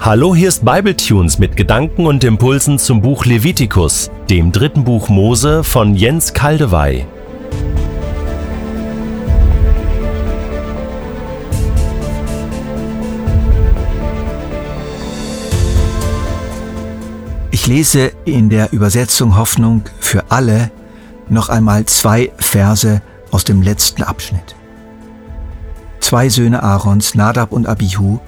[0.00, 5.64] Hallo, hier ist Bibletunes mit Gedanken und Impulsen zum Buch Levitikus, dem dritten Buch Mose
[5.64, 7.04] von Jens Kaldewey.
[17.50, 20.70] Ich lese in der Übersetzung Hoffnung für alle
[21.28, 23.02] noch einmal zwei Verse
[23.32, 24.54] aus dem letzten Abschnitt.
[25.98, 28.20] Zwei Söhne Aarons, Nadab und Abihu,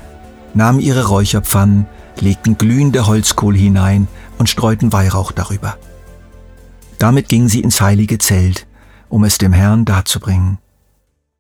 [0.55, 1.87] nahmen ihre Räucherpfannen,
[2.19, 5.77] legten glühende Holzkohle hinein und streuten Weihrauch darüber.
[6.99, 8.67] Damit gingen sie ins heilige Zelt,
[9.09, 10.59] um es dem Herrn darzubringen.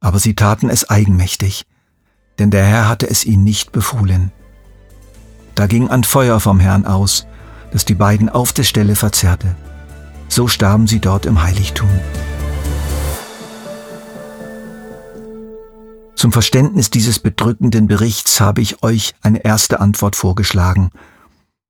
[0.00, 1.66] Aber sie taten es eigenmächtig,
[2.38, 4.32] denn der Herr hatte es ihnen nicht befohlen.
[5.54, 7.26] Da ging ein Feuer vom Herrn aus,
[7.72, 9.54] das die beiden auf der Stelle verzerrte.
[10.28, 11.90] So starben sie dort im Heiligtum.
[16.20, 20.90] Zum Verständnis dieses bedrückenden Berichts habe ich euch eine erste Antwort vorgeschlagen.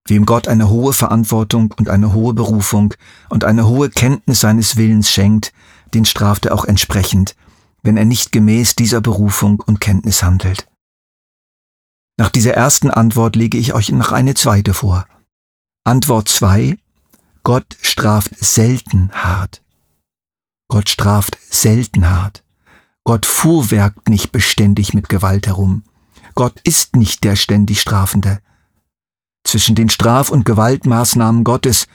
[0.09, 2.93] Wem Gott eine hohe Verantwortung und eine hohe Berufung
[3.29, 5.53] und eine hohe Kenntnis seines Willens schenkt,
[5.95, 7.37] den straft er auch entsprechend,
[7.85, 10.67] wenn er nicht gemäß dieser Berufung und Kenntnis handelt.
[12.17, 15.07] Nach dieser ersten Antwort lege ich euch noch eine zweite vor.
[15.85, 16.77] Antwort zwei:
[17.45, 19.63] Gott straft selten hart.
[20.67, 22.43] Gott straft selten hart.
[23.05, 25.85] Gott fuhrwerkt nicht beständig mit Gewalt herum.
[26.35, 28.41] Gott ist nicht der ständig Strafende.
[29.45, 31.87] Zwischen den Straf- und Gewaltmaßnahmen Gottes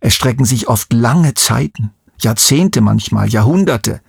[0.00, 4.00] erstrecken sich oft lange Zeiten, Jahrzehnte manchmal, Jahrhunderte.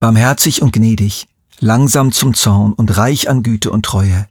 [0.00, 1.28] Barmherzig und gnädig,
[1.60, 4.28] langsam zum Zorn und reich an Güte und Treue.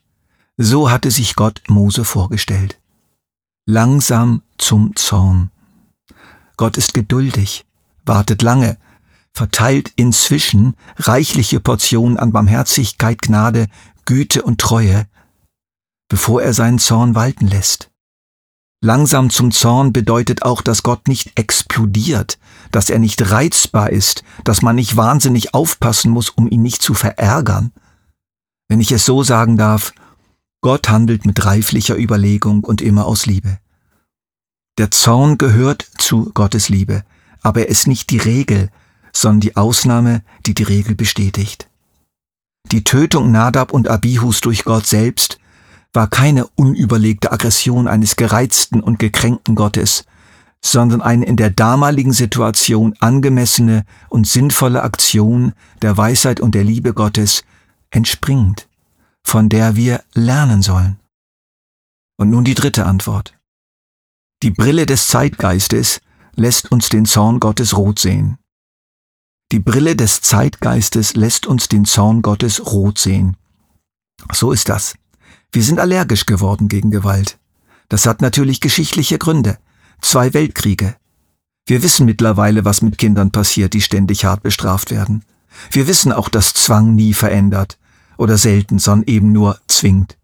[0.58, 2.80] So hatte sich Gott Mose vorgestellt.
[3.66, 5.52] Langsam zum Zorn.
[6.58, 7.66] Gott ist geduldig,
[8.06, 8.78] wartet lange,
[9.36, 13.67] verteilt inzwischen reichliche Portionen an Barmherzigkeit, Gnade,
[14.05, 15.08] Güte und Treue,
[16.08, 17.92] bevor er seinen Zorn walten lässt.
[18.81, 22.39] Langsam zum Zorn bedeutet auch, dass Gott nicht explodiert,
[22.71, 26.93] dass er nicht reizbar ist, dass man nicht wahnsinnig aufpassen muss, um ihn nicht zu
[26.93, 27.73] verärgern.
[28.70, 29.92] Wenn ich es so sagen darf,
[30.61, 33.59] Gott handelt mit reiflicher Überlegung und immer aus Liebe.
[34.77, 37.04] Der Zorn gehört zu Gottes Liebe,
[37.42, 38.70] aber er ist nicht die Regel,
[39.15, 41.70] sondern die Ausnahme, die die Regel bestätigt.
[42.71, 45.39] Die Tötung Nadab und Abihus durch Gott selbst
[45.93, 50.05] war keine unüberlegte Aggression eines gereizten und gekränkten Gottes,
[50.64, 56.93] sondern eine in der damaligen Situation angemessene und sinnvolle Aktion der Weisheit und der Liebe
[56.93, 57.43] Gottes
[57.92, 58.67] entspringt,
[59.23, 60.99] von der wir lernen sollen.
[62.17, 63.37] Und nun die dritte Antwort.
[64.43, 66.02] Die Brille des Zeitgeistes
[66.36, 68.37] lässt uns den Zorn Gottes rot sehen.
[69.52, 73.38] Die Brille des Zeitgeistes lässt uns den Zorn Gottes rot sehen.
[74.33, 74.95] So ist das.
[75.52, 77.38] Wir sind allergisch geworden gegen Gewalt.
[77.88, 79.60] Das hat natürlich geschichtliche Gründe.
[80.02, 80.95] Zwei Weltkriege.
[81.67, 85.23] Wir wissen mittlerweile, was mit Kindern passiert, die ständig hart bestraft werden.
[85.70, 87.77] Wir wissen auch, dass Zwang nie verändert
[88.17, 90.17] oder selten, sondern eben nur zwingt.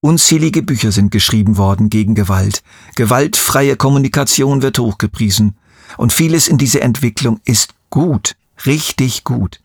[0.00, 2.62] Unzählige Bücher sind geschrieben worden gegen Gewalt.
[2.94, 5.56] Gewaltfreie Kommunikation wird hochgepriesen.
[5.96, 8.36] Und vieles in dieser Entwicklung ist gut
[8.66, 9.60] richtig gut.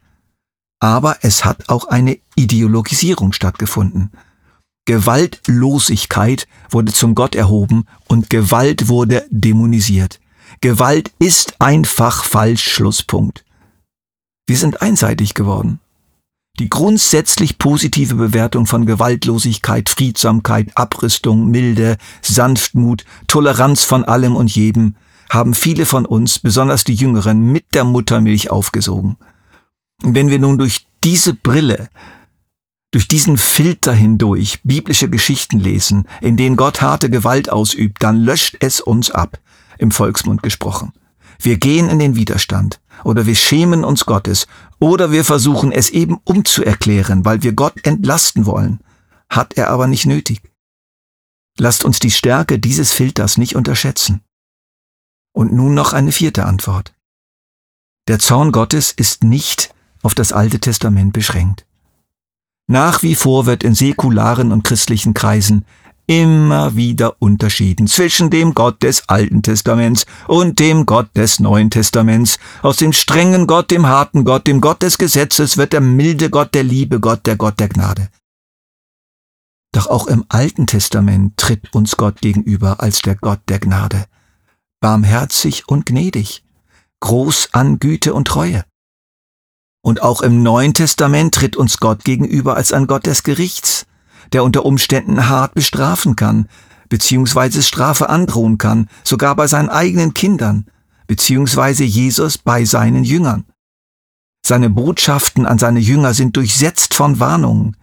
[0.80, 4.12] Aber es hat auch eine Ideologisierung stattgefunden.
[4.86, 10.20] Gewaltlosigkeit wurde zum Gott erhoben und Gewalt wurde dämonisiert.
[10.62, 13.44] Gewalt ist einfach falsch Schlusspunkt.
[14.48, 15.82] Wir sind einseitig geworden.
[16.60, 24.96] Die grundsätzlich positive Bewertung von Gewaltlosigkeit, Friedsamkeit, Abrüstung, Milde, Sanftmut, Toleranz von allem und jedem
[25.30, 29.18] haben viele von uns, besonders die Jüngeren, mit der Muttermilch aufgesogen.
[30.04, 31.90] Und wenn wir nun durch diese Brille,
[32.92, 38.58] durch diesen Filter hindurch biblische Geschichten lesen, in denen Gott harte Gewalt ausübt, dann löscht
[38.60, 39.40] es uns ab,
[39.78, 40.94] im Volksmund gesprochen.
[41.40, 44.48] Wir gehen in den Widerstand oder wir schämen uns Gottes
[44.80, 48.80] oder wir versuchen es eben umzuerklären, weil wir Gott entlasten wollen,
[49.30, 50.42] hat er aber nicht nötig.
[51.60, 54.22] Lasst uns die Stärke dieses Filters nicht unterschätzen.
[55.38, 56.96] Und nun noch eine vierte Antwort.
[58.08, 61.68] Der Zorn Gottes ist nicht auf das Alte Testament beschränkt.
[62.66, 65.64] Nach wie vor wird in säkularen und christlichen Kreisen
[66.08, 72.40] immer wieder unterschieden zwischen dem Gott des Alten Testaments und dem Gott des Neuen Testaments.
[72.64, 76.56] Aus dem strengen Gott, dem harten Gott, dem Gott des Gesetzes wird der milde Gott,
[76.56, 78.10] der liebe Gott, der Gott der Gnade.
[79.72, 84.08] Doch auch im Alten Testament tritt uns Gott gegenüber als der Gott der Gnade
[84.80, 86.44] barmherzig und gnädig,
[87.00, 88.64] groß an Güte und Treue.
[89.82, 93.86] Und auch im Neuen Testament tritt uns Gott gegenüber als ein Gott des Gerichts,
[94.34, 96.50] der unter Umständen hart bestrafen kann,
[96.90, 100.66] beziehungsweise Strafe androhen kann, sogar bei seinen eigenen Kindern,
[101.08, 103.46] beziehungsweise Jesus bei seinen Jüngern.
[104.46, 107.76] Seine Botschaften an seine Jünger sind durchsetzt von Warnungen,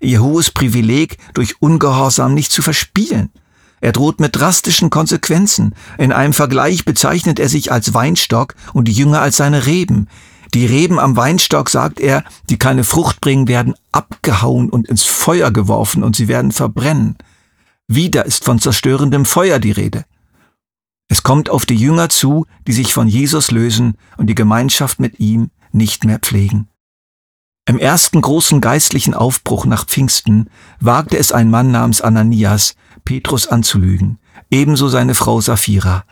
[0.00, 3.30] ihr hohes Privileg durch Ungehorsam nicht zu verspielen.
[3.82, 5.74] Er droht mit drastischen Konsequenzen.
[5.98, 10.08] In einem Vergleich bezeichnet er sich als Weinstock und die Jünger als seine Reben.
[10.54, 15.50] Die Reben am Weinstock, sagt er, die keine Frucht bringen, werden abgehauen und ins Feuer
[15.50, 17.16] geworfen und sie werden verbrennen.
[17.88, 20.04] Wieder ist von zerstörendem Feuer die Rede.
[21.08, 25.18] Es kommt auf die Jünger zu, die sich von Jesus lösen und die Gemeinschaft mit
[25.18, 26.68] ihm nicht mehr pflegen.
[27.64, 32.74] Im ersten großen geistlichen Aufbruch nach Pfingsten wagte es ein Mann namens Ananias,
[33.04, 34.18] Petrus anzulügen,
[34.50, 36.04] ebenso seine Frau Sapphira.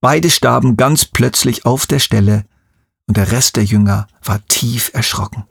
[0.00, 2.44] Beide starben ganz plötzlich auf der Stelle,
[3.06, 5.44] und der Rest der Jünger war tief erschrocken.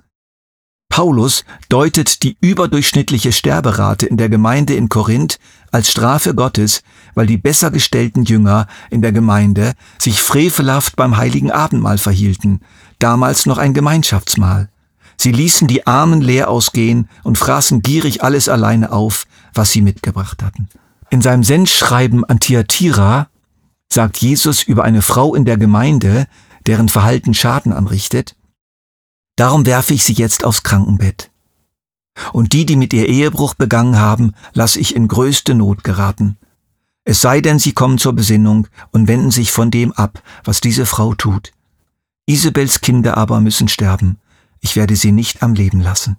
[0.89, 5.37] Paulus deutet die überdurchschnittliche Sterberate in der Gemeinde in Korinth
[5.71, 6.81] als Strafe Gottes,
[7.13, 12.61] weil die besser gestellten Jünger in der Gemeinde sich frevelhaft beim heiligen Abendmahl verhielten,
[12.99, 14.69] damals noch ein Gemeinschaftsmahl.
[15.19, 20.43] Sie ließen die Armen leer ausgehen und fraßen gierig alles alleine auf, was sie mitgebracht
[20.43, 20.69] hatten.
[21.09, 23.29] In seinem Sendschreiben an Thyatira
[23.91, 26.27] sagt Jesus über eine Frau in der Gemeinde,
[26.65, 28.35] deren Verhalten Schaden anrichtet,
[29.37, 31.29] Darum werfe ich sie jetzt aufs Krankenbett.
[32.33, 36.37] Und die, die mit ihr Ehebruch begangen haben, lasse ich in größte Not geraten.
[37.05, 40.87] Es sei denn, sie kommen zur Besinnung und wenden sich von dem ab, was diese
[40.87, 41.53] Frau tut.
[42.25, 44.17] Isabels Kinder aber müssen sterben,
[44.67, 46.17] ich werde sie nicht am Leben lassen.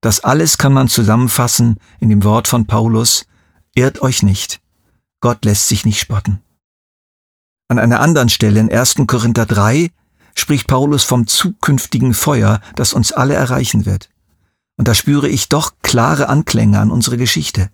[0.00, 3.26] Das alles kann man zusammenfassen in dem Wort von Paulus,
[3.74, 4.62] irrt euch nicht,
[5.20, 6.40] Gott lässt sich nicht spotten.
[7.68, 8.96] An einer anderen Stelle in 1.
[9.06, 9.90] Korinther 3
[10.34, 14.08] spricht Paulus vom zukünftigen Feuer, das uns alle erreichen wird.
[14.78, 17.68] Und da spüre ich doch klare Anklänge an unsere Geschichte.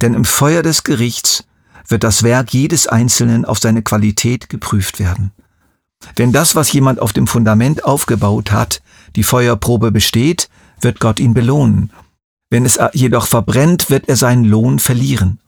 [0.00, 1.44] Denn im Feuer des Gerichts
[1.86, 5.32] wird das Werk jedes Einzelnen auf seine Qualität geprüft werden.
[6.16, 8.82] Wenn das, was jemand auf dem Fundament aufgebaut hat,
[9.16, 10.48] die Feuerprobe besteht,
[10.80, 11.92] wird Gott ihn belohnen.
[12.50, 15.40] Wenn es jedoch verbrennt, wird er seinen Lohn verlieren.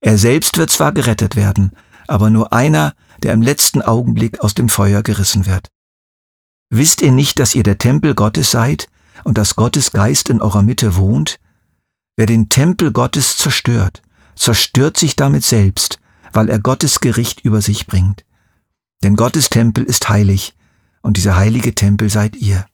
[0.00, 1.72] Er selbst wird zwar gerettet werden,
[2.06, 5.68] aber nur einer, der im letzten Augenblick aus dem Feuer gerissen wird.
[6.70, 8.88] Wisst ihr nicht, dass ihr der Tempel Gottes seid
[9.24, 11.38] und dass Gottes Geist in eurer Mitte wohnt?
[12.16, 14.02] Wer den Tempel Gottes zerstört,
[14.36, 15.98] zerstört sich damit selbst,
[16.32, 18.24] weil er Gottes Gericht über sich bringt.
[19.02, 20.54] Denn Gottes Tempel ist heilig,
[21.02, 22.66] und dieser heilige Tempel seid ihr.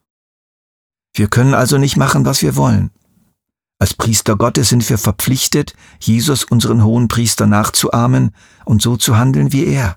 [1.15, 2.91] Wir können also nicht machen, was wir wollen.
[3.79, 8.35] Als Priester Gottes sind wir verpflichtet, Jesus unseren hohen Priester nachzuahmen
[8.65, 9.97] und so zu handeln wie er.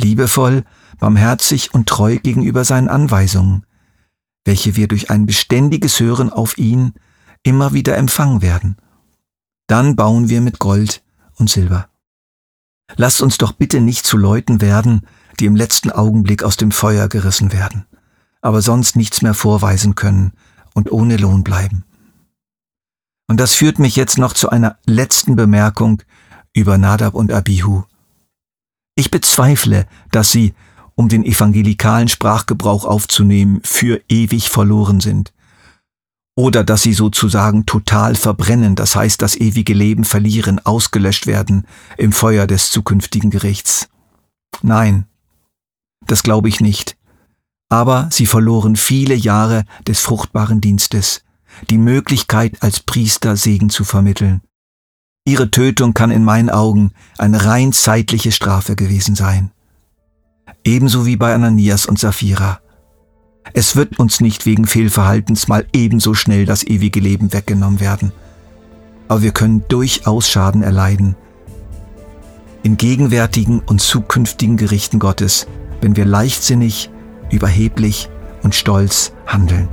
[0.00, 0.64] Liebevoll,
[0.98, 3.64] barmherzig und treu gegenüber seinen Anweisungen,
[4.44, 6.94] welche wir durch ein beständiges Hören auf ihn
[7.42, 8.76] immer wieder empfangen werden.
[9.66, 11.02] Dann bauen wir mit Gold
[11.36, 11.88] und Silber.
[12.96, 15.06] Lasst uns doch bitte nicht zu Leuten werden,
[15.36, 17.86] die im letzten Augenblick aus dem Feuer gerissen werden,
[18.40, 20.32] aber sonst nichts mehr vorweisen können
[20.74, 21.84] und ohne Lohn bleiben.
[23.28, 26.02] Und das führt mich jetzt noch zu einer letzten Bemerkung
[26.52, 27.82] über Nadab und Abihu.
[28.94, 30.54] Ich bezweifle, dass sie,
[30.94, 35.34] um den evangelikalen Sprachgebrauch aufzunehmen, für ewig verloren sind.
[36.34, 42.12] Oder dass sie sozusagen total verbrennen, das heißt das ewige Leben verlieren, ausgelöscht werden im
[42.12, 43.88] Feuer des zukünftigen Gerichts.
[44.62, 45.06] Nein,
[46.06, 46.96] das glaube ich nicht.
[47.68, 51.22] Aber sie verloren viele Jahre des fruchtbaren Dienstes,
[51.70, 54.42] die Möglichkeit als Priester Segen zu vermitteln.
[55.24, 59.50] Ihre Tötung kann in meinen Augen eine rein zeitliche Strafe gewesen sein.
[60.64, 62.60] Ebenso wie bei Ananias und Sapphira.
[63.52, 68.12] Es wird uns nicht wegen Fehlverhaltens mal ebenso schnell das ewige Leben weggenommen werden.
[69.08, 71.16] Aber wir können durchaus Schaden erleiden.
[72.62, 75.46] In gegenwärtigen und zukünftigen Gerichten Gottes
[75.80, 76.90] wenn wir leichtsinnig,
[77.30, 78.08] überheblich
[78.42, 79.68] und stolz handeln.